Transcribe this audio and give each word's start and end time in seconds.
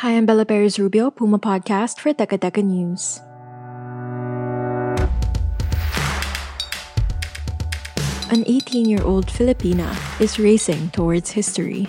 Hi, 0.00 0.16
I'm 0.16 0.24
Bella 0.24 0.46
Perez 0.46 0.78
Rubio, 0.78 1.10
Puma 1.10 1.38
Podcast 1.38 2.00
for 2.00 2.14
Teka 2.16 2.40
Teka 2.40 2.64
News. 2.64 3.20
An 8.32 8.40
18 8.48 8.88
year 8.88 9.04
old 9.04 9.26
Filipina 9.26 9.92
is 10.18 10.38
racing 10.38 10.88
towards 10.96 11.36
history. 11.36 11.86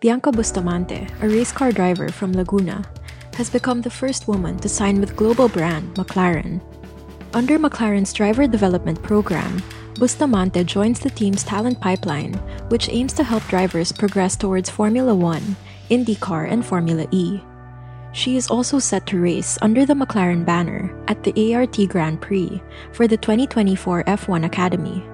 Bianca 0.00 0.32
Bustamante, 0.32 1.06
a 1.20 1.28
race 1.28 1.52
car 1.52 1.72
driver 1.72 2.08
from 2.08 2.32
Laguna, 2.32 2.88
has 3.34 3.50
become 3.50 3.82
the 3.82 3.92
first 3.92 4.26
woman 4.26 4.56
to 4.64 4.68
sign 4.70 4.98
with 4.98 5.14
global 5.14 5.50
brand 5.52 5.92
McLaren. 5.96 6.64
Under 7.34 7.58
McLaren's 7.58 8.14
driver 8.14 8.46
development 8.46 9.02
program, 9.02 9.60
Bustamante 10.00 10.64
joins 10.64 11.00
the 11.00 11.10
team's 11.10 11.44
talent 11.44 11.82
pipeline, 11.82 12.32
which 12.72 12.88
aims 12.88 13.12
to 13.12 13.24
help 13.24 13.44
drivers 13.52 13.92
progress 13.92 14.36
towards 14.36 14.70
Formula 14.70 15.14
One, 15.14 15.54
IndyCar, 15.90 16.50
and 16.50 16.64
Formula 16.64 17.06
E. 17.10 17.40
She 18.12 18.36
is 18.36 18.48
also 18.48 18.78
set 18.78 19.06
to 19.06 19.20
race 19.20 19.58
under 19.60 19.84
the 19.84 19.94
McLaren 19.94 20.44
banner 20.44 20.88
at 21.06 21.22
the 21.22 21.54
ART 21.54 21.76
Grand 21.88 22.20
Prix 22.20 22.62
for 22.92 23.06
the 23.06 23.16
2024 23.16 24.04
F1 24.04 24.46
Academy. 24.46 25.04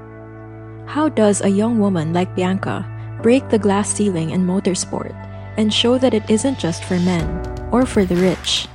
How 0.87 1.09
does 1.09 1.41
a 1.41 1.49
young 1.49 1.79
woman 1.79 2.13
like 2.13 2.37
Bianca 2.37 2.87
break 3.23 3.49
the 3.49 3.59
glass 3.59 3.93
ceiling 3.93 4.31
in 4.31 4.47
motorsport 4.47 5.15
and 5.57 5.75
show 5.75 5.99
that 5.99 6.15
it 6.15 6.29
isn't 6.31 6.59
just 6.59 6.85
for 6.85 6.99
men 7.01 7.27
or 7.73 7.85
for 7.87 8.05
the 8.05 8.17
rich? 8.17 8.69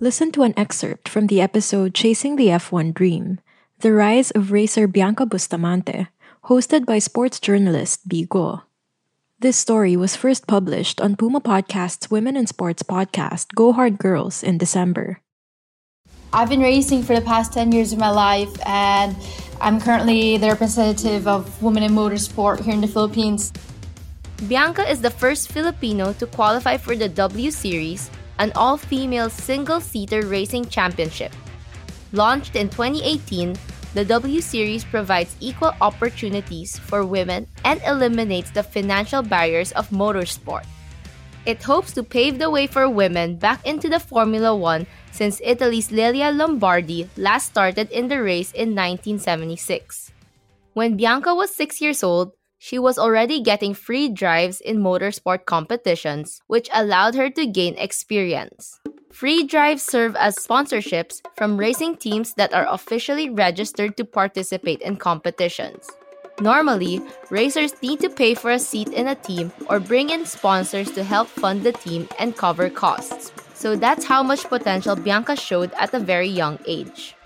Listen 0.00 0.30
to 0.32 0.44
an 0.44 0.54
excerpt 0.56 1.08
from 1.08 1.26
the 1.26 1.40
episode 1.40 1.94
Chasing 1.94 2.36
the 2.36 2.48
F1 2.48 2.94
Dream 2.94 3.40
The 3.80 3.92
Rise 3.92 4.30
of 4.32 4.52
Racer 4.52 4.86
Bianca 4.86 5.26
Bustamante, 5.26 6.06
hosted 6.44 6.84
by 6.84 6.98
sports 6.98 7.40
journalist 7.40 8.08
Bigo. 8.08 8.67
This 9.40 9.56
story 9.56 9.94
was 9.94 10.16
first 10.16 10.48
published 10.48 11.00
on 11.00 11.14
Puma 11.14 11.40
Podcast's 11.40 12.10
Women 12.10 12.36
in 12.36 12.48
Sports 12.48 12.82
podcast, 12.82 13.54
Go 13.54 13.70
Hard 13.72 13.96
Girls, 13.96 14.42
in 14.42 14.58
December. 14.58 15.22
I've 16.32 16.48
been 16.48 16.58
racing 16.58 17.04
for 17.04 17.14
the 17.14 17.22
past 17.22 17.52
10 17.52 17.70
years 17.70 17.92
of 17.92 18.00
my 18.00 18.10
life, 18.10 18.50
and 18.66 19.14
I'm 19.60 19.80
currently 19.80 20.38
the 20.38 20.48
representative 20.48 21.28
of 21.28 21.46
women 21.62 21.84
in 21.84 21.92
motorsport 21.92 22.66
here 22.66 22.74
in 22.74 22.80
the 22.80 22.90
Philippines. 22.90 23.52
Bianca 24.48 24.82
is 24.90 25.00
the 25.00 25.10
first 25.14 25.52
Filipino 25.52 26.12
to 26.14 26.26
qualify 26.26 26.76
for 26.76 26.96
the 26.96 27.08
W 27.08 27.52
Series, 27.52 28.10
an 28.40 28.50
all 28.56 28.76
female 28.76 29.30
single 29.30 29.78
seater 29.78 30.26
racing 30.26 30.66
championship. 30.66 31.30
Launched 32.10 32.56
in 32.56 32.68
2018, 32.70 33.54
the 33.94 34.04
W 34.04 34.40
Series 34.40 34.84
provides 34.84 35.36
equal 35.40 35.72
opportunities 35.80 36.78
for 36.78 37.04
women 37.04 37.46
and 37.64 37.80
eliminates 37.86 38.50
the 38.50 38.62
financial 38.62 39.22
barriers 39.22 39.72
of 39.72 39.88
motorsport. 39.90 40.66
It 41.46 41.62
hopes 41.62 41.92
to 41.94 42.02
pave 42.02 42.38
the 42.38 42.50
way 42.50 42.66
for 42.66 42.90
women 42.90 43.36
back 43.36 43.64
into 43.66 43.88
the 43.88 44.00
Formula 44.00 44.54
One 44.54 44.86
since 45.12 45.40
Italy's 45.42 45.90
Lella 45.90 46.30
Lombardi 46.30 47.08
last 47.16 47.46
started 47.46 47.90
in 47.90 48.08
the 48.08 48.20
race 48.22 48.52
in 48.52 48.76
1976. 48.76 50.12
When 50.74 50.96
Bianca 50.96 51.34
was 51.34 51.54
six 51.54 51.80
years 51.80 52.04
old, 52.04 52.32
she 52.58 52.78
was 52.78 52.98
already 52.98 53.40
getting 53.40 53.72
free 53.72 54.08
drives 54.08 54.60
in 54.60 54.78
motorsport 54.78 55.46
competitions, 55.46 56.42
which 56.48 56.68
allowed 56.74 57.14
her 57.14 57.30
to 57.30 57.46
gain 57.46 57.74
experience. 57.78 58.80
Free 59.18 59.42
drives 59.42 59.82
serve 59.82 60.14
as 60.14 60.36
sponsorships 60.36 61.26
from 61.34 61.56
racing 61.56 61.96
teams 61.96 62.34
that 62.34 62.54
are 62.54 62.68
officially 62.70 63.28
registered 63.28 63.96
to 63.96 64.04
participate 64.04 64.80
in 64.80 64.94
competitions. 64.94 65.90
Normally, 66.40 67.02
racers 67.28 67.74
need 67.82 67.98
to 67.98 68.10
pay 68.10 68.36
for 68.36 68.52
a 68.52 68.60
seat 68.60 68.86
in 68.90 69.08
a 69.08 69.16
team 69.16 69.50
or 69.68 69.80
bring 69.80 70.10
in 70.10 70.24
sponsors 70.24 70.92
to 70.92 71.02
help 71.02 71.26
fund 71.26 71.64
the 71.64 71.72
team 71.72 72.08
and 72.20 72.36
cover 72.36 72.70
costs. 72.70 73.32
So 73.54 73.74
that's 73.74 74.04
how 74.04 74.22
much 74.22 74.44
potential 74.44 74.94
Bianca 74.94 75.34
showed 75.34 75.72
at 75.72 75.92
a 75.92 75.98
very 75.98 76.28
young 76.28 76.60
age. 76.64 77.16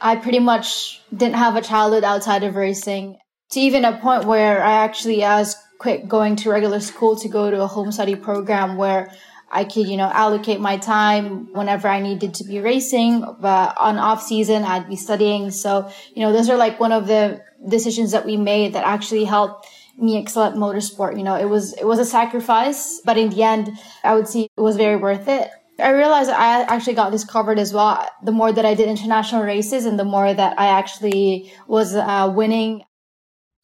I 0.00 0.16
pretty 0.16 0.38
much 0.38 1.02
didn't 1.14 1.36
have 1.36 1.56
a 1.56 1.60
childhood 1.60 2.04
outside 2.04 2.42
of 2.42 2.56
racing 2.56 3.18
to 3.50 3.60
even 3.60 3.84
a 3.84 3.98
point 3.98 4.24
where 4.24 4.64
I 4.64 4.82
actually 4.82 5.18
was 5.18 5.56
quit 5.78 6.08
going 6.08 6.36
to 6.36 6.50
regular 6.50 6.80
school 6.80 7.16
to 7.16 7.28
go 7.28 7.50
to 7.50 7.62
a 7.62 7.66
home 7.66 7.92
study 7.92 8.16
program 8.16 8.78
where 8.78 9.12
I 9.50 9.64
could, 9.64 9.88
you 9.88 9.96
know, 9.96 10.10
allocate 10.12 10.60
my 10.60 10.76
time 10.76 11.52
whenever 11.52 11.88
I 11.88 12.00
needed 12.00 12.34
to 12.34 12.44
be 12.44 12.60
racing, 12.60 13.24
but 13.40 13.76
on 13.78 13.98
off 13.98 14.22
season, 14.22 14.62
I'd 14.62 14.88
be 14.88 14.96
studying. 14.96 15.50
So, 15.50 15.90
you 16.14 16.22
know, 16.22 16.32
those 16.32 16.50
are 16.50 16.56
like 16.56 16.78
one 16.78 16.92
of 16.92 17.06
the 17.06 17.42
decisions 17.68 18.12
that 18.12 18.26
we 18.26 18.36
made 18.36 18.74
that 18.74 18.84
actually 18.84 19.24
helped 19.24 19.66
me 19.96 20.16
excel 20.18 20.44
at 20.44 20.54
motorsport. 20.54 21.16
You 21.16 21.24
know, 21.24 21.36
it 21.36 21.48
was, 21.48 21.72
it 21.74 21.86
was 21.86 21.98
a 21.98 22.04
sacrifice, 22.04 23.00
but 23.04 23.16
in 23.16 23.30
the 23.30 23.42
end, 23.42 23.70
I 24.04 24.14
would 24.14 24.28
see 24.28 24.48
it 24.56 24.60
was 24.60 24.76
very 24.76 24.96
worth 24.96 25.28
it. 25.28 25.50
I 25.78 25.90
realized 25.90 26.28
I 26.28 26.62
actually 26.62 26.94
got 26.94 27.12
discovered 27.12 27.58
as 27.58 27.72
well. 27.72 28.06
The 28.24 28.32
more 28.32 28.52
that 28.52 28.66
I 28.66 28.74
did 28.74 28.88
international 28.88 29.44
races 29.44 29.86
and 29.86 29.98
the 29.98 30.04
more 30.04 30.34
that 30.34 30.58
I 30.58 30.66
actually 30.66 31.52
was 31.68 31.94
uh, 31.94 32.32
winning. 32.34 32.82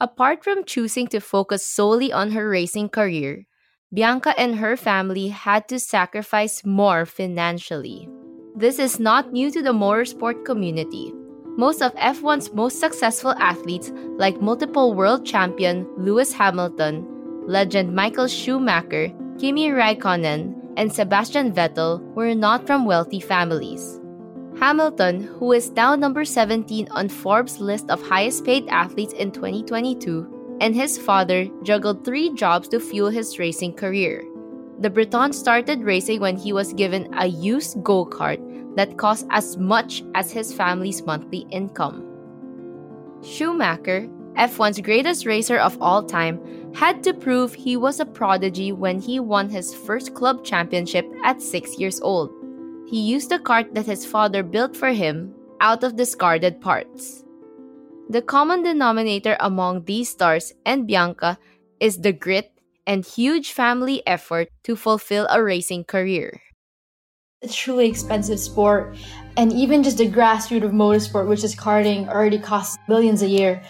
Apart 0.01 0.45
from 0.45 0.65
choosing 0.65 1.09
to 1.09 1.21
focus 1.21 1.66
solely 1.66 2.12
on 2.12 2.31
her 2.31 2.49
racing 2.49 2.89
career, 2.89 3.47
Bianca 3.94 4.34
and 4.37 4.56
her 4.56 4.77
family 4.77 5.28
had 5.28 5.69
to 5.69 5.78
sacrifice 5.78 6.66
more 6.66 7.06
financially. 7.06 8.09
This 8.56 8.81
is 8.81 8.99
not 8.99 9.32
new 9.32 9.53
to 9.53 9.62
the 9.62 9.71
motorsport 9.71 10.44
community. 10.44 11.15
Most 11.56 11.81
of 11.81 11.94
F1's 11.94 12.53
most 12.53 12.81
successful 12.81 13.34
athletes, 13.38 13.93
like 14.19 14.43
multiple 14.43 14.94
world 14.94 15.25
champion 15.25 15.87
Lewis 15.97 16.33
Hamilton, 16.33 17.06
legend 17.47 17.94
Michael 17.94 18.27
Schumacher, 18.27 19.15
Kimi 19.38 19.71
Raikkonen, 19.71 20.59
and 20.77 20.93
Sebastian 20.93 21.53
Vettel, 21.53 22.03
were 22.15 22.34
not 22.34 22.66
from 22.66 22.87
wealthy 22.87 23.21
families. 23.21 24.00
Hamilton, 24.59 25.22
who 25.38 25.53
is 25.53 25.71
now 25.71 25.94
number 25.94 26.25
17 26.25 26.88
on 26.91 27.09
Forbes' 27.09 27.60
list 27.60 27.88
of 27.91 28.03
highest 28.03 28.44
paid 28.44 28.66
athletes 28.66 29.12
in 29.12 29.31
2022, 29.31 30.34
and 30.60 30.75
his 30.75 30.98
father 30.98 31.47
juggled 31.62 32.04
three 32.04 32.32
jobs 32.34 32.69
to 32.69 32.81
fuel 32.81 33.10
his 33.10 33.38
racing 33.38 33.75
career. 33.75 34.25
The 34.81 34.91
Briton 34.91 35.32
started 35.32 35.82
racing 35.82 36.20
when 36.20 36.37
he 36.37 36.53
was 36.53 36.72
given 36.72 37.12
a 37.15 37.26
used 37.26 37.83
go 37.83 38.04
kart 38.04 38.41
that 38.77 38.98
cost 38.98 39.27
as 39.30 39.56
much 39.56 40.03
as 40.15 40.33
his 40.33 40.53
family's 40.53 41.04
monthly 41.06 41.47
income. 41.51 42.04
Schumacher, 43.22 44.09
F1's 44.36 44.80
greatest 44.80 45.27
racer 45.27 45.59
of 45.59 45.80
all 45.80 46.03
time, 46.03 46.41
had 46.74 47.03
to 47.04 47.15
prove 47.15 47.54
he 47.54 47.77
was 47.77 48.01
a 48.01 48.04
prodigy 48.04 48.72
when 48.72 49.01
he 49.01 49.21
won 49.21 49.48
his 49.48 49.72
first 49.72 50.12
club 50.15 50.45
championship 50.45 51.06
at 51.24 51.41
six 51.41 51.78
years 51.78 52.01
old. 52.01 52.33
He 52.86 53.01
used 53.01 53.30
a 53.33 53.39
kart 53.39 53.72
that 53.74 53.86
his 53.86 54.04
father 54.04 54.42
built 54.42 54.77
for 54.77 54.91
him 54.91 55.34
out 55.60 55.84
of 55.84 55.97
discarded 55.97 56.60
parts. 56.60 57.23
The 58.10 58.21
common 58.21 58.62
denominator 58.62 59.36
among 59.41 59.84
these 59.84 60.10
stars 60.10 60.53
and 60.66 60.86
Bianca 60.86 61.39
is 61.80 61.98
the 61.98 62.12
grit 62.12 62.53
and 62.86 63.04
huge 63.04 63.53
family 63.53 64.03
effort 64.06 64.48
to 64.65 64.77
fulfill 64.77 65.27
a 65.30 65.42
racing 65.42 65.84
career. 65.84 66.42
It's 67.41 67.56
truly 67.56 67.89
expensive 67.89 68.39
sport, 68.39 68.97
and 69.39 69.53
even 69.53 69.83
just 69.83 69.98
the 69.98 70.10
grassroots 70.10 70.65
of 70.65 70.72
motorsport, 70.72 71.28
which 71.28 71.45
is 71.45 71.54
karting, 71.54 72.06
already 72.09 72.39
costs 72.39 72.77
billions 72.86 73.22
a 73.22 73.28
year, 73.28 73.62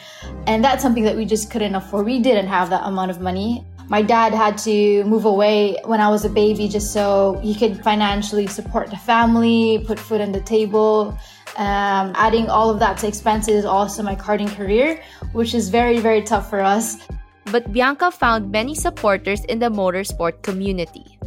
and 0.48 0.64
that's 0.64 0.82
something 0.82 1.04
that 1.04 1.16
we 1.16 1.24
just 1.24 1.50
couldn't 1.50 1.74
afford. 1.74 2.04
We 2.04 2.18
didn't 2.18 2.48
have 2.48 2.70
that 2.70 2.84
amount 2.84 3.12
of 3.12 3.20
money. 3.20 3.64
My 3.88 4.02
dad 4.02 4.34
had 4.34 4.58
to 4.58 5.04
move 5.04 5.26
away 5.26 5.76
when 5.84 6.00
I 6.00 6.08
was 6.08 6.24
a 6.24 6.30
baby 6.30 6.68
just 6.68 6.92
so 6.92 7.38
he 7.42 7.54
could 7.54 7.82
financially 7.84 8.46
support 8.46 8.90
the 8.90 8.96
family, 8.96 9.84
put 9.86 9.98
food 9.98 10.20
on 10.20 10.32
the 10.32 10.40
table. 10.40 11.16
Um, 11.56 12.10
adding 12.16 12.48
all 12.48 12.68
of 12.68 12.80
that 12.80 12.98
to 12.98 13.06
expenses 13.06 13.64
also 13.64 14.02
my 14.02 14.16
karting 14.16 14.50
career, 14.56 15.00
which 15.32 15.54
is 15.54 15.68
very, 15.68 15.98
very 15.98 16.22
tough 16.22 16.50
for 16.50 16.60
us. 16.60 17.06
But 17.52 17.72
Bianca 17.72 18.10
found 18.10 18.50
many 18.50 18.74
supporters 18.74 19.44
in 19.44 19.60
the 19.60 19.70
motorsport 19.70 20.42
community. 20.42 21.18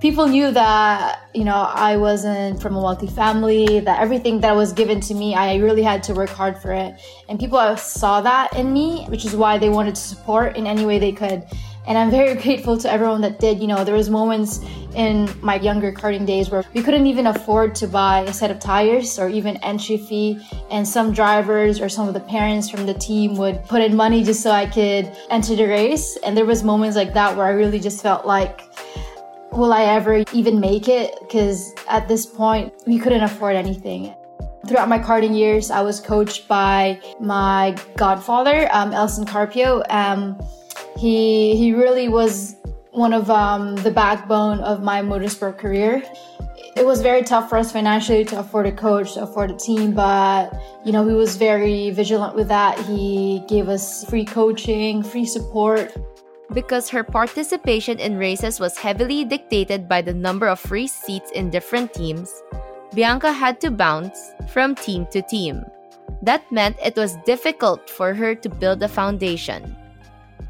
People 0.00 0.26
knew 0.26 0.50
that 0.50 1.30
you 1.34 1.44
know 1.44 1.68
I 1.72 1.96
wasn't 1.96 2.60
from 2.60 2.76
a 2.76 2.82
wealthy 2.82 3.06
family 3.06 3.80
that 3.80 4.00
everything 4.00 4.40
that 4.40 4.54
was 4.54 4.72
given 4.72 5.00
to 5.00 5.14
me 5.14 5.34
I 5.34 5.56
really 5.56 5.82
had 5.82 6.02
to 6.04 6.14
work 6.14 6.28
hard 6.28 6.58
for 6.58 6.72
it. 6.72 7.00
And 7.28 7.40
people 7.40 7.58
saw 7.76 8.20
that 8.20 8.54
in 8.54 8.72
me 8.72 9.06
which 9.08 9.24
is 9.24 9.34
why 9.34 9.56
they 9.56 9.70
wanted 9.70 9.94
to 9.94 10.00
support 10.00 10.56
in 10.56 10.66
any 10.66 10.84
way 10.84 10.98
they 10.98 11.12
could 11.12 11.44
and 11.86 11.98
I'm 11.98 12.10
very 12.10 12.34
grateful 12.42 12.78
to 12.78 12.90
everyone 12.90 13.20
that 13.22 13.38
did 13.38 13.60
you 13.60 13.66
know 13.66 13.84
there 13.84 13.94
was 13.94 14.10
moments 14.10 14.60
in 14.94 15.28
my 15.40 15.56
younger 15.56 15.92
karting 15.92 16.26
days 16.26 16.50
where 16.50 16.64
we 16.72 16.82
couldn't 16.82 17.06
even 17.06 17.26
afford 17.26 17.74
to 17.76 17.86
buy 17.86 18.20
a 18.20 18.32
set 18.32 18.50
of 18.50 18.60
tires 18.60 19.18
or 19.18 19.28
even 19.28 19.56
entry 19.58 19.96
fee 19.96 20.40
and 20.70 20.86
some 20.86 21.12
drivers 21.12 21.80
or 21.80 21.88
some 21.88 22.06
of 22.08 22.14
the 22.14 22.20
parents 22.20 22.70
from 22.70 22.86
the 22.86 22.94
team 22.94 23.36
would 23.36 23.62
put 23.64 23.82
in 23.82 23.96
money 23.96 24.22
just 24.22 24.42
so 24.42 24.50
I 24.50 24.66
could 24.66 25.10
enter 25.30 25.56
the 25.56 25.66
race 25.66 26.16
and 26.24 26.36
there 26.36 26.46
was 26.46 26.62
moments 26.62 26.96
like 26.96 27.12
that 27.14 27.36
where 27.36 27.46
I 27.46 27.50
really 27.50 27.80
just 27.80 28.02
felt 28.02 28.24
like 28.24 28.62
will 29.56 29.72
I 29.72 29.84
ever 29.84 30.24
even 30.32 30.60
make 30.60 30.88
it? 30.88 31.14
Because 31.20 31.74
at 31.88 32.08
this 32.08 32.26
point, 32.26 32.72
we 32.86 32.98
couldn't 32.98 33.22
afford 33.22 33.56
anything. 33.56 34.14
Throughout 34.66 34.88
my 34.88 34.98
karting 34.98 35.36
years, 35.36 35.70
I 35.70 35.82
was 35.82 36.00
coached 36.00 36.48
by 36.48 37.00
my 37.20 37.76
godfather, 37.96 38.68
um, 38.72 38.92
Elson 38.92 39.26
Carpio. 39.26 39.82
Um, 39.90 40.40
he 41.04 41.54
he 41.56 41.74
really 41.74 42.08
was 42.08 42.56
one 42.92 43.12
of 43.12 43.28
um, 43.28 43.76
the 43.76 43.90
backbone 43.90 44.60
of 44.60 44.82
my 44.82 45.02
motorsport 45.02 45.58
career. 45.58 46.02
It 46.76 46.86
was 46.86 47.02
very 47.02 47.22
tough 47.22 47.48
for 47.50 47.58
us 47.58 47.70
financially 47.70 48.24
to 48.24 48.40
afford 48.40 48.66
a 48.66 48.72
coach, 48.72 49.14
to 49.14 49.22
afford 49.22 49.50
a 49.50 49.56
team, 49.56 49.92
but 49.92 50.48
you 50.84 50.92
know 50.92 51.06
he 51.06 51.14
was 51.14 51.36
very 51.36 51.90
vigilant 51.90 52.34
with 52.34 52.48
that. 52.48 52.78
He 52.88 53.44
gave 53.48 53.68
us 53.68 54.08
free 54.08 54.24
coaching, 54.24 55.02
free 55.02 55.26
support 55.26 55.92
because 56.52 56.88
her 56.88 57.04
participation 57.04 57.98
in 57.98 58.16
races 58.16 58.60
was 58.60 58.78
heavily 58.78 59.24
dictated 59.24 59.88
by 59.88 60.00
the 60.00 60.14
number 60.14 60.46
of 60.48 60.60
free 60.60 60.86
seats 60.86 61.30
in 61.32 61.50
different 61.50 61.92
teams, 61.92 62.30
Bianca 62.94 63.32
had 63.32 63.60
to 63.62 63.70
bounce 63.70 64.32
from 64.48 64.74
team 64.74 65.06
to 65.10 65.20
team. 65.20 65.64
That 66.22 66.46
meant 66.52 66.76
it 66.80 66.96
was 66.96 67.16
difficult 67.26 67.90
for 67.90 68.14
her 68.14 68.34
to 68.36 68.48
build 68.48 68.82
a 68.82 68.88
foundation. 68.88 69.76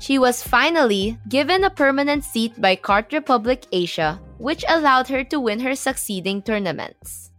She 0.04 0.18
was 0.18 0.42
finally 0.42 1.16
given 1.30 1.64
a 1.64 1.70
permanent 1.70 2.24
seat 2.24 2.60
by 2.60 2.76
Kart 2.76 3.10
Republic 3.10 3.64
Asia, 3.72 4.20
which 4.36 4.62
allowed 4.68 5.08
her 5.08 5.24
to 5.24 5.40
win 5.40 5.60
her 5.60 5.74
succeeding 5.74 6.42
tournaments. 6.42 7.30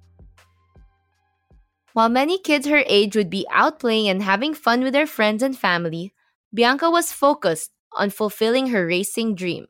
While 1.93 2.09
many 2.09 2.39
kids 2.39 2.65
her 2.65 2.81
age 2.87 3.15
would 3.15 3.29
be 3.29 3.45
out 3.51 3.77
playing 3.77 4.09
and 4.09 4.23
having 4.23 4.55
fun 4.55 4.81
with 4.81 4.93
their 4.93 5.05
friends 5.05 5.43
and 5.43 5.55
family, 5.55 6.15
Bianca 6.55 6.89
was 6.89 7.11
focused 7.11 7.69
on 7.93 8.09
fulfilling 8.09 8.69
her 8.73 8.87
racing 8.87 9.35
dream. 9.35 9.67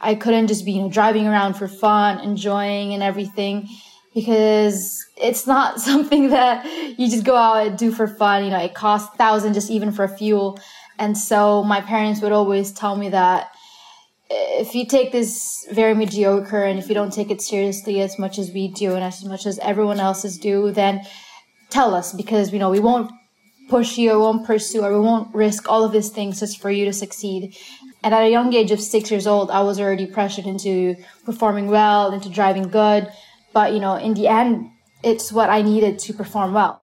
I 0.00 0.14
couldn't 0.14 0.46
just 0.46 0.64
be 0.64 0.72
you 0.72 0.84
know, 0.84 0.88
driving 0.88 1.26
around 1.26 1.60
for 1.60 1.68
fun, 1.68 2.20
enjoying 2.20 2.94
and 2.94 3.02
everything 3.02 3.68
because 4.14 5.04
it's 5.20 5.46
not 5.46 5.78
something 5.88 6.30
that 6.30 6.64
you 6.98 7.10
just 7.10 7.24
go 7.24 7.36
out 7.36 7.66
and 7.66 7.76
do 7.76 7.92
for 7.92 8.06
fun. 8.06 8.44
You 8.44 8.50
know, 8.50 8.64
it 8.64 8.72
costs 8.72 9.14
thousands 9.16 9.56
just 9.56 9.70
even 9.70 9.92
for 9.92 10.08
fuel. 10.08 10.58
And 10.98 11.16
so 11.16 11.62
my 11.62 11.80
parents 11.80 12.20
would 12.20 12.32
always 12.32 12.72
tell 12.72 12.96
me 12.96 13.08
that 13.10 13.50
if 14.30 14.74
you 14.74 14.86
take 14.86 15.12
this 15.12 15.66
very 15.70 15.94
mediocre 15.94 16.64
and 16.64 16.78
if 16.78 16.88
you 16.88 16.94
don't 16.94 17.12
take 17.12 17.30
it 17.30 17.40
seriously 17.40 18.00
as 18.00 18.18
much 18.18 18.38
as 18.38 18.50
we 18.50 18.68
do 18.68 18.94
and 18.94 19.04
as 19.04 19.24
much 19.24 19.46
as 19.46 19.58
everyone 19.60 20.00
else's 20.00 20.36
do, 20.38 20.70
then 20.72 21.00
tell 21.70 21.94
us 21.94 22.12
because 22.12 22.52
you 22.52 22.58
know 22.58 22.70
we 22.70 22.80
won't 22.80 23.10
push 23.68 23.98
you 23.98 24.12
or 24.12 24.18
won't 24.18 24.46
pursue 24.46 24.82
or 24.82 24.92
we 24.92 25.04
won't 25.04 25.34
risk 25.34 25.68
all 25.68 25.84
of 25.84 25.92
these 25.92 26.10
things 26.10 26.40
just 26.40 26.60
for 26.60 26.70
you 26.70 26.84
to 26.84 26.92
succeed. 26.92 27.56
And 28.02 28.14
at 28.14 28.22
a 28.22 28.30
young 28.30 28.52
age 28.54 28.70
of 28.70 28.80
six 28.80 29.10
years 29.10 29.26
old, 29.26 29.50
I 29.50 29.60
was 29.60 29.80
already 29.80 30.06
pressured 30.06 30.46
into 30.46 30.96
performing 31.24 31.66
well, 31.66 32.12
into 32.12 32.28
driving 32.28 32.68
good. 32.68 33.08
But, 33.52 33.72
you 33.72 33.80
know, 33.80 33.96
in 33.96 34.14
the 34.14 34.28
end, 34.28 34.70
it's 35.02 35.32
what 35.32 35.50
I 35.50 35.62
needed 35.62 35.98
to 36.00 36.14
perform 36.14 36.54
well. 36.54 36.82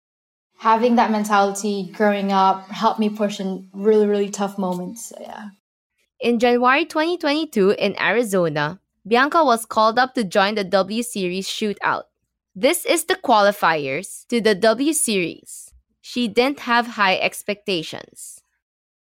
Having 0.58 0.96
that 0.96 1.12
mentality 1.12 1.92
growing 1.94 2.32
up 2.32 2.68
helped 2.70 3.00
me 3.00 3.10
push 3.10 3.40
in 3.40 3.70
really, 3.74 4.08
really 4.08 4.30
tough 4.30 4.58
moments. 4.58 5.10
So, 5.10 5.18
yeah. 5.20 5.50
In 6.20 6.40
January 6.40 6.86
2022 6.86 7.72
in 7.72 8.00
Arizona, 8.00 8.80
Bianca 9.08 9.44
was 9.44 9.66
called 9.66 10.00
up 10.00 10.16
to 10.16 10.24
join 10.24 10.56
the 10.56 10.64
W 10.64 11.04
Series 11.04 11.48
shootout. 11.48 12.04
This 12.56 12.86
is 12.86 13.06
the 13.06 13.16
qualifiers 13.16 14.26
to 14.28 14.40
the 14.42 14.56
W 14.56 14.94
Series 14.94 15.66
she 16.06 16.28
didn't 16.28 16.60
have 16.60 17.02
high 17.02 17.18
expectations. 17.18 18.44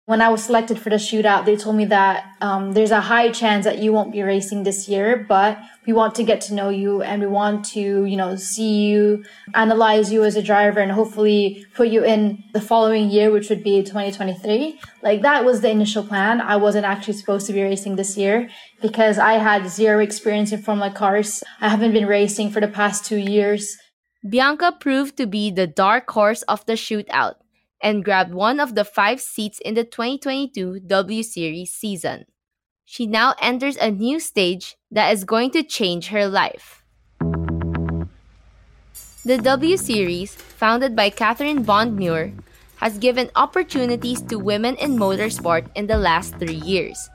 When 0.06 0.20
I 0.20 0.30
was 0.30 0.42
selected 0.42 0.80
for 0.80 0.90
the 0.90 0.96
shootout, 0.96 1.44
they 1.44 1.54
told 1.54 1.76
me 1.76 1.84
that 1.84 2.24
um, 2.40 2.72
there's 2.72 2.90
a 2.90 3.00
high 3.00 3.30
chance 3.30 3.64
that 3.66 3.78
you 3.78 3.92
won't 3.92 4.10
be 4.10 4.20
racing 4.22 4.64
this 4.64 4.88
year, 4.88 5.24
but 5.28 5.58
we 5.86 5.92
want 5.92 6.16
to 6.16 6.24
get 6.24 6.40
to 6.42 6.54
know 6.54 6.70
you 6.70 7.02
and 7.02 7.22
we 7.22 7.28
want 7.28 7.64
to, 7.66 8.04
you 8.04 8.16
know, 8.16 8.34
see 8.34 8.86
you, 8.88 9.24
analyze 9.54 10.12
you 10.12 10.24
as 10.24 10.34
a 10.34 10.42
driver, 10.42 10.80
and 10.80 10.90
hopefully 10.90 11.64
put 11.76 11.86
you 11.86 12.04
in 12.04 12.42
the 12.52 12.60
following 12.60 13.10
year, 13.10 13.30
which 13.30 13.48
would 13.48 13.62
be 13.62 13.80
2023. 13.80 14.80
Like 15.04 15.22
that 15.22 15.44
was 15.44 15.60
the 15.60 15.70
initial 15.70 16.02
plan. 16.02 16.40
I 16.40 16.56
wasn't 16.56 16.84
actually 16.84 17.14
supposed 17.14 17.46
to 17.46 17.52
be 17.52 17.62
racing 17.62 17.94
this 17.94 18.16
year 18.16 18.50
because 18.80 19.20
I 19.20 19.34
had 19.34 19.68
zero 19.68 20.00
experience 20.00 20.50
in 20.50 20.62
Formula 20.62 20.92
cars. 20.92 21.44
I 21.60 21.68
haven't 21.68 21.92
been 21.92 22.06
racing 22.06 22.50
for 22.50 22.58
the 22.58 22.66
past 22.66 23.04
two 23.04 23.18
years. 23.18 23.76
Bianca 24.28 24.76
proved 24.80 25.16
to 25.18 25.28
be 25.28 25.52
the 25.52 25.68
dark 25.68 26.10
horse 26.10 26.42
of 26.42 26.66
the 26.66 26.74
shootout 26.74 27.34
and 27.82 28.04
grabbed 28.04 28.32
one 28.32 28.60
of 28.60 28.74
the 28.74 28.84
five 28.84 29.20
seats 29.20 29.58
in 29.58 29.74
the 29.74 29.84
2022 29.84 30.80
W 30.80 31.22
Series 31.22 31.72
season. 31.72 32.24
She 32.84 33.06
now 33.06 33.34
enters 33.40 33.76
a 33.76 33.90
new 33.90 34.20
stage 34.20 34.76
that 34.90 35.12
is 35.12 35.24
going 35.24 35.50
to 35.52 35.62
change 35.62 36.08
her 36.08 36.28
life. 36.28 36.84
The 39.24 39.38
W 39.38 39.76
Series, 39.76 40.34
founded 40.34 40.96
by 40.96 41.10
Catherine 41.10 41.62
Bond-Muir, 41.62 42.32
has 42.76 42.98
given 42.98 43.30
opportunities 43.36 44.20
to 44.22 44.38
women 44.38 44.76
in 44.76 44.96
motorsport 44.96 45.66
in 45.74 45.86
the 45.86 45.96
last 45.96 46.36
three 46.38 46.60
years 46.62 47.08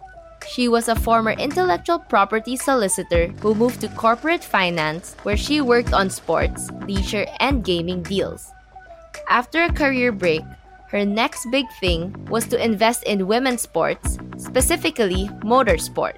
she 0.48 0.68
was 0.68 0.88
a 0.88 0.96
former 0.96 1.32
intellectual 1.32 2.00
property 2.00 2.56
solicitor 2.56 3.28
who 3.42 3.54
moved 3.54 3.82
to 3.82 3.90
corporate 3.90 4.44
finance, 4.44 5.16
where 5.24 5.38
she 5.38 5.62
worked 5.62 5.94
on 5.94 6.10
sports, 6.10 6.72
leisure, 6.88 7.26
and 7.40 7.64
gaming 7.64 8.02
deals. 8.02 8.52
After 9.30 9.64
a 9.64 9.74
career 9.74 10.12
break, 10.12 10.42
her 10.90 11.06
next 11.06 11.48
big 11.52 11.66
thing 11.80 12.16
was 12.30 12.48
to 12.48 12.64
invest 12.64 13.04
in 13.04 13.28
women's 13.28 13.62
sports, 13.62 14.18
specifically 14.38 15.28
motorsport. 15.42 16.16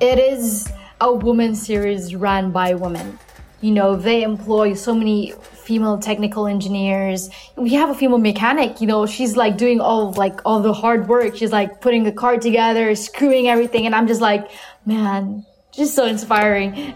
It 0.00 0.18
is 0.18 0.70
a 1.00 1.12
women's 1.12 1.66
series 1.66 2.14
run 2.14 2.52
by 2.52 2.74
women. 2.74 3.18
You 3.60 3.72
know, 3.72 3.96
they 3.96 4.22
employ 4.22 4.74
so 4.74 4.94
many 4.94 5.32
female 5.66 5.98
technical 5.98 6.46
engineers. 6.46 7.28
We 7.56 7.74
have 7.74 7.90
a 7.90 7.94
female 7.94 8.18
mechanic, 8.18 8.80
you 8.80 8.86
know, 8.86 9.06
she's 9.06 9.36
like 9.36 9.56
doing 9.56 9.80
all 9.80 10.12
like 10.12 10.40
all 10.44 10.60
the 10.60 10.72
hard 10.72 11.08
work. 11.08 11.34
She's 11.36 11.52
like 11.52 11.80
putting 11.80 12.04
the 12.04 12.12
car 12.12 12.36
together, 12.36 12.94
screwing 12.94 13.48
everything. 13.48 13.86
And 13.86 13.94
I'm 13.94 14.06
just 14.06 14.20
like, 14.20 14.48
man, 14.84 15.44
just 15.72 15.94
so 15.96 16.06
inspiring. 16.06 16.94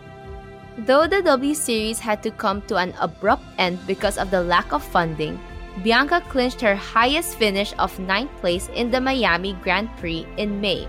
Though 0.86 1.06
the 1.06 1.20
W 1.20 1.52
Series 1.52 1.98
had 1.98 2.22
to 2.22 2.30
come 2.30 2.62
to 2.62 2.76
an 2.76 2.94
abrupt 2.98 3.44
end 3.58 3.84
because 3.86 4.16
of 4.16 4.30
the 4.30 4.40
lack 4.40 4.72
of 4.72 4.82
funding, 4.82 5.38
Bianca 5.84 6.22
clinched 6.28 6.62
her 6.62 6.74
highest 6.74 7.36
finish 7.36 7.74
of 7.78 7.98
ninth 7.98 8.30
place 8.40 8.70
in 8.72 8.90
the 8.90 9.00
Miami 9.00 9.52
Grand 9.60 9.90
Prix 9.98 10.26
in 10.38 10.58
May. 10.58 10.88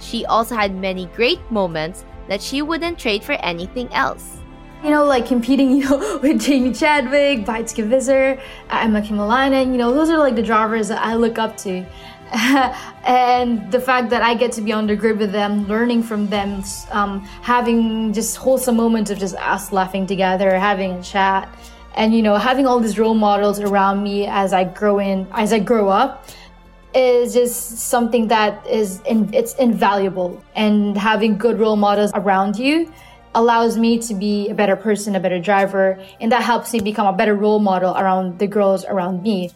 She 0.00 0.26
also 0.26 0.56
had 0.56 0.74
many 0.74 1.06
great 1.14 1.38
moments 1.50 2.04
that 2.26 2.42
she 2.42 2.60
wouldn't 2.60 2.98
trade 2.98 3.22
for 3.22 3.38
anything 3.38 3.86
else 3.94 4.42
you 4.84 4.90
know, 4.90 5.04
like 5.04 5.26
competing, 5.26 5.70
you 5.76 5.88
know, 5.88 6.18
with 6.22 6.42
Jamie 6.42 6.72
Chadwick, 6.72 7.46
Beitske 7.46 7.88
Visser, 7.88 8.38
uh, 8.70 8.80
Emma 8.82 9.00
Kimiläinen, 9.00 9.72
you 9.72 9.78
know, 9.78 9.92
those 9.94 10.10
are 10.10 10.18
like 10.18 10.36
the 10.36 10.42
drivers 10.42 10.88
that 10.88 11.02
I 11.02 11.14
look 11.14 11.38
up 11.38 11.56
to. 11.58 11.84
and 13.04 13.70
the 13.70 13.80
fact 13.80 14.10
that 14.10 14.22
I 14.22 14.34
get 14.34 14.50
to 14.52 14.60
be 14.60 14.72
on 14.72 14.88
the 14.88 14.96
grid 14.96 15.18
with 15.18 15.30
them, 15.30 15.68
learning 15.68 16.02
from 16.02 16.26
them, 16.28 16.64
um, 16.90 17.20
having 17.42 18.12
just 18.12 18.36
wholesome 18.36 18.76
moments 18.76 19.10
of 19.10 19.18
just 19.18 19.36
us 19.36 19.70
laughing 19.70 20.04
together, 20.04 20.58
having 20.58 20.92
a 20.92 21.02
chat, 21.02 21.48
and 21.94 22.12
you 22.12 22.22
know, 22.22 22.34
having 22.34 22.66
all 22.66 22.80
these 22.80 22.98
role 22.98 23.14
models 23.14 23.60
around 23.60 24.02
me 24.02 24.26
as 24.26 24.52
I 24.52 24.64
grow 24.64 24.98
in, 24.98 25.28
as 25.30 25.52
I 25.52 25.60
grow 25.60 25.88
up, 25.88 26.26
is 26.92 27.34
just 27.34 27.78
something 27.78 28.26
that 28.28 28.66
is 28.66 29.00
in, 29.02 29.32
it's 29.32 29.54
invaluable. 29.54 30.42
And 30.56 30.98
having 30.98 31.38
good 31.38 31.60
role 31.60 31.76
models 31.76 32.10
around 32.14 32.56
you 32.56 32.92
allows 33.36 33.78
me 33.78 33.98
to 33.98 34.14
be 34.14 34.48
a 34.48 34.54
better 34.54 34.74
person, 34.74 35.14
a 35.14 35.20
better 35.20 35.38
driver, 35.38 36.02
and 36.20 36.32
that 36.32 36.42
helps 36.42 36.72
me 36.72 36.80
become 36.80 37.06
a 37.06 37.16
better 37.16 37.36
role 37.36 37.60
model 37.60 37.96
around 37.96 38.40
the 38.40 38.48
girls 38.48 38.84
around 38.86 39.22
me. 39.22 39.52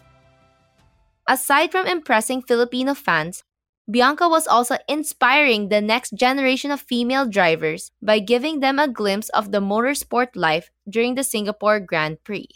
Aside 1.29 1.71
from 1.71 1.85
impressing 1.85 2.41
Filipino 2.41 2.95
fans, 2.95 3.43
Bianca 3.89 4.27
was 4.27 4.47
also 4.47 4.77
inspiring 4.89 5.69
the 5.69 5.79
next 5.79 6.15
generation 6.15 6.71
of 6.71 6.81
female 6.81 7.27
drivers 7.27 7.91
by 8.01 8.19
giving 8.19 8.59
them 8.59 8.79
a 8.79 8.87
glimpse 8.87 9.29
of 9.29 9.51
the 9.51 9.61
motorsport 9.61 10.29
life 10.35 10.71
during 10.89 11.13
the 11.13 11.23
Singapore 11.23 11.79
Grand 11.79 12.23
Prix. 12.23 12.47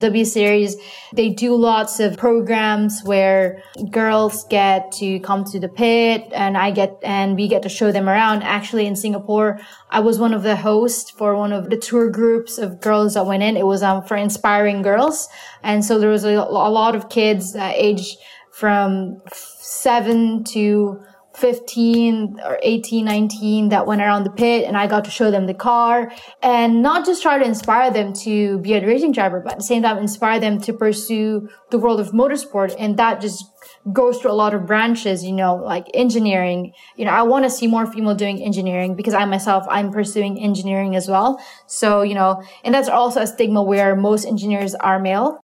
W 0.00 0.24
Series, 0.24 0.76
they 1.12 1.28
do 1.28 1.54
lots 1.54 2.00
of 2.00 2.16
programs 2.16 3.02
where 3.04 3.62
girls 3.90 4.44
get 4.48 4.90
to 4.92 5.20
come 5.20 5.44
to 5.44 5.60
the 5.60 5.68
pit 5.68 6.26
and 6.32 6.56
I 6.56 6.70
get, 6.70 6.98
and 7.02 7.36
we 7.36 7.48
get 7.48 7.62
to 7.64 7.68
show 7.68 7.92
them 7.92 8.08
around. 8.08 8.42
Actually, 8.42 8.86
in 8.86 8.96
Singapore, 8.96 9.60
I 9.90 10.00
was 10.00 10.18
one 10.18 10.32
of 10.32 10.42
the 10.42 10.56
hosts 10.56 11.10
for 11.10 11.36
one 11.36 11.52
of 11.52 11.68
the 11.68 11.76
tour 11.76 12.10
groups 12.10 12.56
of 12.56 12.80
girls 12.80 13.12
that 13.12 13.26
went 13.26 13.42
in. 13.42 13.58
It 13.58 13.66
was 13.66 13.82
um, 13.82 14.02
for 14.02 14.16
inspiring 14.16 14.80
girls. 14.80 15.28
And 15.62 15.84
so 15.84 15.98
there 15.98 16.10
was 16.10 16.24
a, 16.24 16.30
a 16.30 16.70
lot 16.70 16.96
of 16.96 17.10
kids 17.10 17.54
uh, 17.54 17.70
aged 17.74 18.16
from 18.50 19.20
seven 19.32 20.44
to 20.44 21.02
15 21.34 22.40
or 22.44 22.58
18, 22.62 23.04
19 23.04 23.68
that 23.68 23.86
went 23.86 24.02
around 24.02 24.24
the 24.24 24.30
pit 24.30 24.64
and 24.66 24.76
I 24.76 24.86
got 24.86 25.04
to 25.04 25.10
show 25.10 25.30
them 25.30 25.46
the 25.46 25.54
car 25.54 26.12
and 26.42 26.82
not 26.82 27.06
just 27.06 27.22
try 27.22 27.38
to 27.38 27.44
inspire 27.44 27.90
them 27.90 28.12
to 28.24 28.58
be 28.58 28.74
a 28.74 28.84
racing 28.84 29.12
driver, 29.12 29.40
but 29.40 29.52
at 29.52 29.58
the 29.58 29.64
same 29.64 29.82
time 29.82 29.98
inspire 29.98 30.40
them 30.40 30.60
to 30.62 30.72
pursue 30.72 31.48
the 31.70 31.78
world 31.78 32.00
of 32.00 32.10
motorsport. 32.10 32.74
And 32.78 32.96
that 32.96 33.20
just 33.20 33.44
goes 33.92 34.18
through 34.18 34.32
a 34.32 34.34
lot 34.34 34.54
of 34.54 34.66
branches, 34.66 35.24
you 35.24 35.32
know, 35.32 35.54
like 35.54 35.86
engineering. 35.94 36.72
You 36.96 37.04
know, 37.04 37.12
I 37.12 37.22
want 37.22 37.44
to 37.44 37.50
see 37.50 37.66
more 37.66 37.90
female 37.90 38.14
doing 38.14 38.42
engineering 38.42 38.96
because 38.96 39.14
I 39.14 39.24
myself, 39.24 39.64
I'm 39.68 39.92
pursuing 39.92 40.38
engineering 40.38 40.96
as 40.96 41.08
well. 41.08 41.40
So, 41.66 42.02
you 42.02 42.14
know, 42.14 42.42
and 42.64 42.74
that's 42.74 42.88
also 42.88 43.20
a 43.20 43.26
stigma 43.26 43.62
where 43.62 43.94
most 43.94 44.24
engineers 44.24 44.74
are 44.74 44.98
male. 44.98 45.40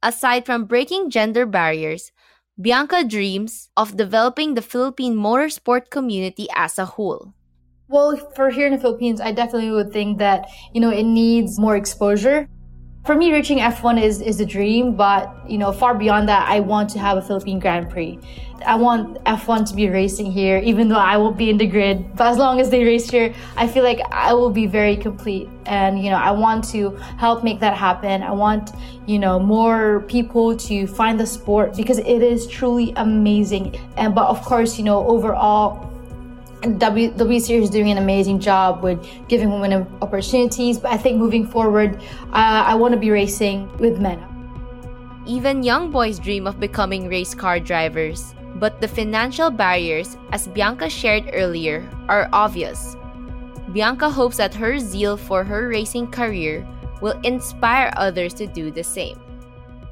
Aside 0.00 0.46
from 0.46 0.64
breaking 0.64 1.10
gender 1.10 1.44
barriers, 1.44 2.12
Bianca 2.60 3.04
dreams 3.04 3.70
of 3.76 3.96
developing 3.96 4.54
the 4.54 4.62
Philippine 4.62 5.14
motorsport 5.14 5.90
community 5.90 6.48
as 6.56 6.76
a 6.76 6.84
whole. 6.84 7.32
Well, 7.86 8.16
for 8.34 8.50
here 8.50 8.66
in 8.66 8.72
the 8.72 8.80
Philippines, 8.80 9.20
I 9.20 9.30
definitely 9.30 9.70
would 9.70 9.92
think 9.92 10.18
that, 10.18 10.48
you 10.74 10.80
know, 10.80 10.90
it 10.90 11.04
needs 11.04 11.58
more 11.58 11.76
exposure 11.76 12.48
for 13.04 13.14
me, 13.14 13.32
reaching 13.32 13.58
F1 13.58 14.02
is, 14.02 14.20
is 14.20 14.40
a 14.40 14.46
dream, 14.46 14.94
but 14.94 15.34
you 15.48 15.56
know, 15.56 15.72
far 15.72 15.94
beyond 15.94 16.28
that, 16.28 16.48
I 16.48 16.60
want 16.60 16.90
to 16.90 16.98
have 16.98 17.16
a 17.16 17.22
Philippine 17.22 17.58
Grand 17.58 17.88
Prix. 17.88 18.18
I 18.66 18.74
want 18.74 19.22
F1 19.24 19.68
to 19.70 19.74
be 19.74 19.88
racing 19.88 20.30
here, 20.32 20.58
even 20.58 20.88
though 20.88 20.98
I 20.98 21.16
won't 21.16 21.38
be 21.38 21.48
in 21.48 21.58
the 21.58 21.66
grid. 21.66 22.16
But 22.16 22.26
as 22.26 22.38
long 22.38 22.60
as 22.60 22.70
they 22.70 22.84
race 22.84 23.08
here, 23.08 23.32
I 23.56 23.68
feel 23.68 23.84
like 23.84 24.00
I 24.10 24.34
will 24.34 24.50
be 24.50 24.66
very 24.66 24.96
complete. 24.96 25.48
And 25.66 26.02
you 26.02 26.10
know, 26.10 26.16
I 26.16 26.32
want 26.32 26.64
to 26.70 26.90
help 27.18 27.44
make 27.44 27.60
that 27.60 27.74
happen. 27.76 28.22
I 28.22 28.32
want 28.32 28.72
you 29.06 29.18
know 29.18 29.38
more 29.38 30.00
people 30.08 30.56
to 30.56 30.86
find 30.86 31.20
the 31.20 31.26
sport 31.26 31.76
because 31.76 31.98
it 31.98 32.22
is 32.22 32.46
truly 32.46 32.92
amazing. 32.96 33.76
And 33.96 34.14
but 34.14 34.26
of 34.26 34.42
course, 34.42 34.76
you 34.76 34.84
know, 34.84 35.06
overall, 35.06 35.87
W, 36.62 37.10
W 37.12 37.40
Series 37.40 37.64
is 37.64 37.70
doing 37.70 37.90
an 37.90 37.98
amazing 37.98 38.40
job 38.40 38.82
with 38.82 38.98
giving 39.28 39.50
women 39.50 39.86
opportunities, 40.02 40.78
but 40.78 40.90
I 40.90 40.96
think 40.96 41.16
moving 41.16 41.46
forward, 41.46 42.02
uh, 42.32 42.66
I 42.66 42.74
want 42.74 42.94
to 42.94 42.98
be 42.98 43.10
racing 43.10 43.70
with 43.78 44.00
men. 44.00 44.18
Even 45.24 45.62
young 45.62 45.92
boys 45.92 46.18
dream 46.18 46.46
of 46.46 46.58
becoming 46.58 47.06
race 47.06 47.32
car 47.34 47.60
drivers, 47.60 48.34
but 48.56 48.80
the 48.80 48.88
financial 48.88 49.50
barriers, 49.50 50.16
as 50.32 50.48
Bianca 50.48 50.90
shared 50.90 51.30
earlier, 51.32 51.88
are 52.08 52.28
obvious. 52.32 52.96
Bianca 53.72 54.10
hopes 54.10 54.38
that 54.38 54.54
her 54.54 54.78
zeal 54.78 55.16
for 55.16 55.44
her 55.44 55.68
racing 55.68 56.10
career 56.10 56.66
will 57.00 57.20
inspire 57.22 57.92
others 57.96 58.34
to 58.34 58.46
do 58.46 58.72
the 58.72 58.82
same. 58.82 59.20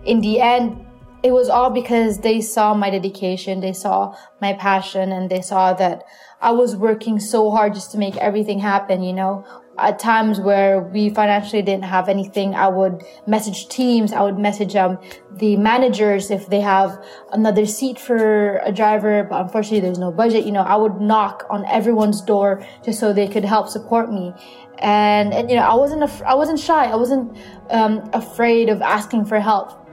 In 0.05 0.21
the 0.21 0.41
end, 0.41 0.85
it 1.23 1.33
was 1.33 1.49
all 1.49 1.71
because 1.71 2.21
they 2.21 2.41
saw 2.41 2.75
my 2.75 2.91
dedication, 2.91 3.61
they 3.61 3.73
saw 3.73 4.15
my 4.41 4.53
passion, 4.53 5.13
and 5.13 5.31
they 5.31 5.43
saw 5.43 5.73
that 5.75 6.05
I 6.47 6.53
was 6.53 6.77
working 6.77 7.19
so 7.19 7.51
hard 7.51 7.75
just 7.75 7.91
to 7.91 7.99
make 7.99 8.17
everything 8.19 8.61
happen, 8.61 9.03
you 9.03 9.13
know. 9.13 9.45
At 9.79 9.99
times 9.99 10.39
where 10.39 10.81
we 10.81 11.11
financially 11.11 11.61
didn't 11.61 11.87
have 11.87 12.09
anything, 12.09 12.55
I 12.55 12.69
would 12.69 13.03
message 13.27 13.67
teams, 13.69 14.13
I 14.13 14.23
would 14.23 14.39
message 14.39 14.77
um, 14.77 14.97
the 15.39 15.57
managers 15.57 16.31
if 16.31 16.47
they 16.47 16.61
have 16.61 17.05
another 17.33 17.67
seat 17.67 17.99
for 17.99 18.59
a 18.59 18.71
driver, 18.71 19.25
but 19.25 19.41
unfortunately 19.41 19.81
there's 19.81 19.99
no 19.99 20.13
budget, 20.13 20.47
you 20.47 20.53
know, 20.53 20.63
I 20.63 20.77
would 20.77 21.01
knock 21.01 21.45
on 21.51 21.65
everyone's 21.67 22.21
door 22.21 22.65
just 22.85 23.01
so 23.01 23.13
they 23.13 23.27
could 23.27 23.45
help 23.45 23.69
support 23.69 24.13
me. 24.13 24.33
And, 24.79 25.35
and 25.35 25.51
you 25.51 25.57
know, 25.57 25.63
I 25.63 25.75
wasn't, 25.75 26.05
af- 26.05 26.23
I 26.23 26.37
wasn't 26.37 26.61
shy. 26.61 26.85
I 26.85 26.95
wasn't 26.95 27.37
um, 27.71 28.09
afraid 28.13 28.69
of 28.69 28.83
asking 28.83 29.25
for 29.25 29.41
help 29.41 29.85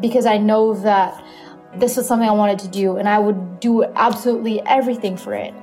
because 0.00 0.26
I 0.26 0.38
know 0.38 0.74
that 0.74 1.24
this 1.76 1.96
was 1.96 2.08
something 2.08 2.28
I 2.28 2.32
wanted 2.32 2.58
to 2.58 2.68
do 2.68 2.96
and 2.96 3.08
I 3.08 3.20
would 3.20 3.60
do 3.60 3.84
absolutely 3.84 4.60
everything 4.66 5.16
for 5.16 5.34
it. 5.34 5.54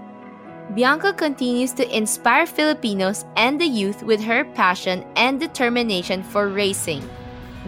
Bianca 0.76 1.14
continues 1.14 1.72
to 1.74 1.96
inspire 1.96 2.46
Filipinos 2.46 3.24
and 3.38 3.60
the 3.60 3.66
youth 3.66 4.04
with 4.04 4.20
her 4.20 4.44
passion 4.44 5.06
and 5.16 5.40
determination 5.40 6.24
for 6.24 6.50
racing. 6.50 7.08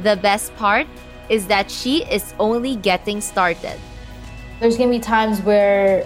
The 0.03 0.17
best 0.17 0.53
part 0.57 0.85
is 1.29 1.47
that 1.47 1.71
she 1.71 2.03
is 2.03 2.33
only 2.39 2.75
getting 2.75 3.21
started. 3.21 3.79
There's 4.59 4.77
gonna 4.77 4.89
be 4.89 4.99
times 4.99 5.39
where 5.41 6.05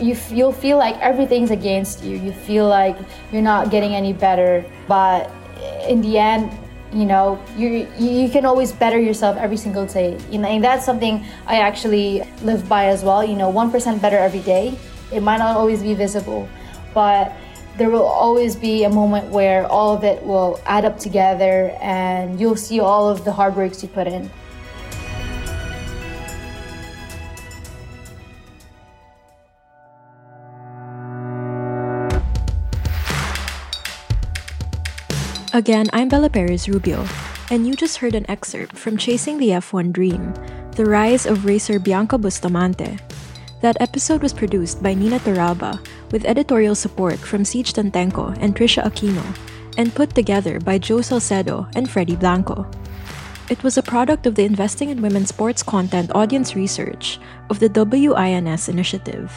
you 0.00 0.16
you'll 0.30 0.52
feel 0.52 0.78
like 0.78 0.96
everything's 1.00 1.50
against 1.50 2.02
you. 2.02 2.16
You 2.16 2.32
feel 2.32 2.66
like 2.66 2.96
you're 3.32 3.42
not 3.42 3.70
getting 3.70 3.94
any 3.94 4.14
better, 4.14 4.64
but 4.88 5.30
in 5.86 6.00
the 6.00 6.16
end, 6.16 6.56
you 6.90 7.04
know, 7.04 7.38
you 7.54 7.86
you 7.98 8.30
can 8.30 8.46
always 8.46 8.72
better 8.72 8.98
yourself 8.98 9.36
every 9.36 9.58
single 9.58 9.84
day. 9.84 10.16
And 10.32 10.64
that's 10.64 10.86
something 10.86 11.22
I 11.46 11.60
actually 11.60 12.22
live 12.40 12.66
by 12.66 12.86
as 12.86 13.04
well. 13.04 13.22
You 13.22 13.36
know, 13.36 13.50
one 13.50 13.70
percent 13.70 14.00
better 14.00 14.16
every 14.16 14.40
day 14.40 14.78
it 15.12 15.22
might 15.22 15.38
not 15.38 15.56
always 15.56 15.82
be 15.82 15.94
visible, 15.94 16.48
but 16.94 17.32
there 17.76 17.90
will 17.90 18.04
always 18.04 18.56
be 18.56 18.84
a 18.84 18.90
moment 18.90 19.30
where 19.30 19.66
all 19.66 19.94
of 19.94 20.04
it 20.04 20.22
will 20.24 20.60
add 20.66 20.84
up 20.84 20.98
together 20.98 21.76
and 21.80 22.38
you'll 22.38 22.56
see 22.56 22.80
all 22.80 23.08
of 23.08 23.24
the 23.24 23.32
hard 23.32 23.56
works 23.56 23.82
you 23.82 23.88
put 23.88 24.06
in. 24.06 24.30
Again, 35.52 35.90
I'm 35.92 36.08
Bella 36.08 36.30
Perez 36.30 36.68
Rubio, 36.68 37.04
and 37.50 37.66
you 37.66 37.74
just 37.74 37.96
heard 37.96 38.14
an 38.14 38.24
excerpt 38.30 38.78
from 38.78 38.96
Chasing 38.96 39.38
the 39.38 39.48
F1 39.48 39.92
Dream 39.92 40.32
The 40.76 40.84
Rise 40.84 41.26
of 41.26 41.44
Racer 41.44 41.80
Bianca 41.80 42.18
Bustamante, 42.18 42.98
that 43.60 43.80
episode 43.80 44.22
was 44.22 44.32
produced 44.32 44.82
by 44.82 44.94
Nina 44.94 45.18
Torralba 45.20 45.78
with 46.12 46.24
editorial 46.24 46.74
support 46.74 47.18
from 47.18 47.44
Siege 47.44 47.72
Tantenko 47.72 48.36
and 48.40 48.56
Trisha 48.56 48.84
Aquino 48.84 49.24
and 49.76 49.94
put 49.94 50.14
together 50.14 50.58
by 50.60 50.78
Joe 50.78 51.00
Salcedo 51.00 51.68
and 51.74 51.88
Freddie 51.88 52.16
Blanco. 52.16 52.66
It 53.50 53.62
was 53.62 53.76
a 53.76 53.82
product 53.82 54.26
of 54.26 54.34
the 54.34 54.44
Investing 54.44 54.90
in 54.90 55.02
Women's 55.02 55.28
Sports 55.28 55.62
Content 55.62 56.14
Audience 56.14 56.54
Research 56.54 57.18
of 57.50 57.58
the 57.58 57.68
WINS 57.68 58.68
initiative. 58.68 59.32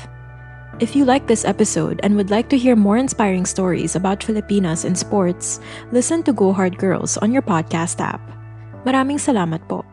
If 0.79 0.95
you 0.95 1.05
like 1.05 1.27
this 1.27 1.45
episode 1.45 1.99
and 2.03 2.15
would 2.15 2.31
like 2.31 2.49
to 2.49 2.57
hear 2.57 2.75
more 2.75 2.97
inspiring 2.97 3.45
stories 3.45 3.95
about 3.95 4.23
Filipinas 4.23 4.85
in 4.85 4.95
sports, 4.95 5.59
listen 5.91 6.23
to 6.23 6.33
Go 6.33 6.53
Hard 6.53 6.77
Girls 6.77 7.17
on 7.17 7.31
your 7.31 7.43
podcast 7.43 8.01
app. 8.01 8.21
Maraming 8.85 9.21
salamat 9.21 9.69
po. 9.69 9.92